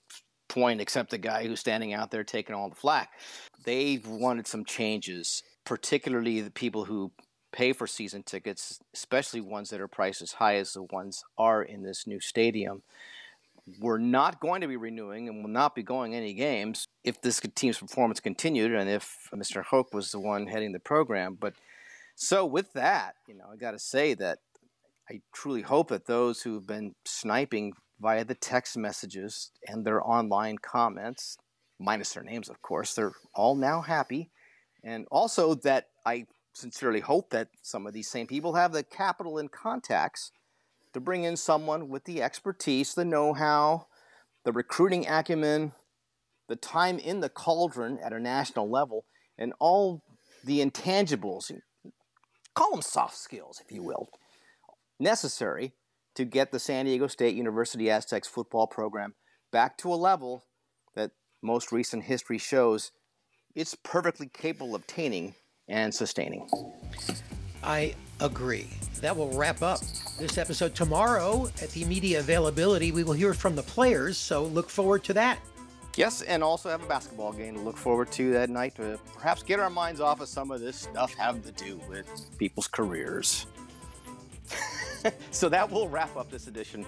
point 0.49 0.81
except 0.81 1.11
the 1.11 1.17
guy 1.17 1.47
who's 1.47 1.61
standing 1.61 1.93
out 1.93 2.11
there 2.11 2.25
taking 2.25 2.53
all 2.55 2.67
the 2.67 2.75
flack? 2.75 3.11
They 3.63 4.01
wanted 4.05 4.45
some 4.45 4.65
changes, 4.65 5.43
particularly 5.63 6.41
the 6.41 6.51
people 6.51 6.85
who 6.85 7.11
pay 7.53 7.71
for 7.71 7.87
season 7.87 8.23
tickets, 8.23 8.79
especially 8.93 9.39
ones 9.39 9.69
that 9.69 9.79
are 9.79 9.87
priced 9.87 10.21
as 10.21 10.33
high 10.33 10.55
as 10.55 10.73
the 10.73 10.83
ones 10.83 11.23
are 11.37 11.63
in 11.63 11.83
this 11.83 12.05
new 12.05 12.19
stadium 12.19 12.83
we're 13.79 13.97
not 13.97 14.39
going 14.39 14.61
to 14.61 14.67
be 14.67 14.77
renewing 14.77 15.27
and 15.27 15.43
will 15.43 15.51
not 15.51 15.75
be 15.75 15.83
going 15.83 16.15
any 16.15 16.33
games 16.33 16.85
if 17.03 17.21
this 17.21 17.41
team's 17.55 17.77
performance 17.77 18.19
continued 18.19 18.73
and 18.73 18.89
if 18.89 19.29
Mr. 19.33 19.63
Hoke 19.63 19.93
was 19.93 20.11
the 20.11 20.19
one 20.19 20.47
heading 20.47 20.71
the 20.71 20.79
program. 20.79 21.37
But 21.39 21.53
so 22.15 22.45
with 22.45 22.73
that, 22.73 23.15
you 23.27 23.35
know, 23.35 23.45
I 23.51 23.55
got 23.55 23.71
to 23.71 23.79
say 23.79 24.13
that 24.15 24.39
I 25.09 25.21
truly 25.33 25.61
hope 25.61 25.89
that 25.89 26.05
those 26.05 26.41
who've 26.41 26.65
been 26.65 26.93
sniping 27.05 27.73
via 27.99 28.23
the 28.23 28.35
text 28.35 28.77
messages 28.77 29.51
and 29.67 29.85
their 29.85 30.05
online 30.07 30.57
comments, 30.57 31.37
minus 31.79 32.13
their 32.13 32.23
names, 32.23 32.49
of 32.49 32.61
course, 32.61 32.93
they're 32.93 33.13
all 33.33 33.55
now 33.55 33.81
happy. 33.81 34.29
And 34.83 35.07
also 35.11 35.55
that 35.55 35.87
I 36.05 36.25
sincerely 36.53 36.99
hope 36.99 37.29
that 37.31 37.49
some 37.61 37.87
of 37.87 37.93
these 37.93 38.09
same 38.09 38.27
people 38.27 38.53
have 38.53 38.71
the 38.71 38.83
capital 38.83 39.37
and 39.37 39.51
contacts 39.51 40.31
to 40.93 40.99
bring 40.99 41.23
in 41.23 41.37
someone 41.37 41.89
with 41.89 42.05
the 42.05 42.21
expertise, 42.21 42.93
the 42.93 43.05
know 43.05 43.33
how, 43.33 43.87
the 44.45 44.51
recruiting 44.51 45.07
acumen, 45.07 45.73
the 46.47 46.55
time 46.55 46.97
in 46.97 47.19
the 47.19 47.29
cauldron 47.29 47.99
at 48.03 48.13
a 48.13 48.19
national 48.19 48.69
level, 48.69 49.05
and 49.37 49.53
all 49.59 50.03
the 50.43 50.59
intangibles, 50.59 51.51
call 52.55 52.71
them 52.71 52.81
soft 52.81 53.17
skills, 53.17 53.61
if 53.63 53.71
you 53.71 53.83
will, 53.83 54.09
necessary 54.99 55.73
to 56.15 56.25
get 56.25 56.51
the 56.51 56.59
San 56.59 56.85
Diego 56.85 57.07
State 57.07 57.35
University 57.35 57.89
Aztecs 57.89 58.27
football 58.27 58.67
program 58.67 59.13
back 59.51 59.77
to 59.77 59.93
a 59.93 59.95
level 59.95 60.43
that 60.95 61.11
most 61.41 61.71
recent 61.71 62.03
history 62.03 62.37
shows 62.37 62.91
it's 63.55 63.75
perfectly 63.75 64.27
capable 64.27 64.75
of 64.75 64.83
attaining 64.83 65.35
and 65.67 65.93
sustaining. 65.93 66.47
I 67.63 67.95
agree. 68.19 68.67
That 69.01 69.15
will 69.15 69.31
wrap 69.37 69.61
up 69.61 69.79
this 70.19 70.37
episode. 70.37 70.75
Tomorrow, 70.75 71.47
at 71.61 71.69
the 71.71 71.85
media 71.85 72.19
availability, 72.19 72.91
we 72.91 73.03
will 73.03 73.13
hear 73.13 73.33
from 73.33 73.55
the 73.55 73.63
players, 73.63 74.17
so 74.17 74.43
look 74.43 74.69
forward 74.69 75.03
to 75.05 75.13
that. 75.13 75.39
Yes, 75.95 76.21
and 76.21 76.43
also 76.43 76.69
have 76.69 76.83
a 76.83 76.87
basketball 76.87 77.33
game 77.33 77.55
to 77.55 77.61
look 77.61 77.77
forward 77.77 78.11
to 78.13 78.31
that 78.33 78.49
night 78.49 78.75
to 78.75 78.99
perhaps 79.15 79.43
get 79.43 79.59
our 79.59 79.69
minds 79.69 79.99
off 79.99 80.21
of 80.21 80.27
some 80.27 80.51
of 80.51 80.59
this 80.59 80.75
stuff 80.75 81.13
having 81.15 81.41
to 81.43 81.51
do 81.51 81.79
with 81.89 82.07
people's 82.37 82.67
careers. 82.67 83.47
so 85.31 85.49
that 85.49 85.69
will 85.69 85.87
wrap 85.87 86.15
up 86.15 86.29
this 86.29 86.47
edition, 86.47 86.85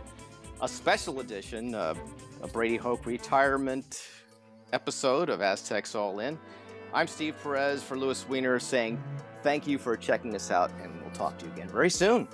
a 0.61 0.67
special 0.67 1.19
edition, 1.19 1.73
uh, 1.73 1.93
a 2.41 2.47
Brady 2.47 2.77
Hoke 2.77 3.05
retirement 3.05 4.07
episode 4.73 5.29
of 5.29 5.41
Aztecs 5.41 5.95
All 5.95 6.19
In. 6.19 6.37
I'm 6.93 7.07
Steve 7.07 7.35
Perez 7.41 7.81
for 7.81 7.97
Louis 7.97 8.27
Weiner 8.27 8.59
saying 8.59 9.01
thank 9.43 9.65
you 9.67 9.77
for 9.77 9.95
checking 9.95 10.35
us 10.35 10.51
out, 10.51 10.71
and 10.81 11.01
we'll 11.01 11.11
talk 11.11 11.37
to 11.39 11.45
you 11.45 11.51
again 11.53 11.69
very 11.69 11.89
soon. 11.89 12.27